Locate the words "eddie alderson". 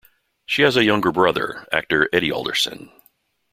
2.11-2.89